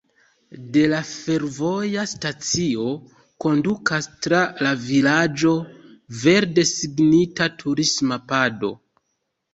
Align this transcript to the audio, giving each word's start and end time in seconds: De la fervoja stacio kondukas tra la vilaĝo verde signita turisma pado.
De 0.75 0.83
la 0.93 0.99
fervoja 1.09 2.05
stacio 2.13 2.87
kondukas 3.45 4.09
tra 4.27 4.39
la 4.67 4.71
vilaĝo 4.89 5.55
verde 6.25 6.67
signita 6.73 7.53
turisma 7.65 8.23
pado. 8.33 8.77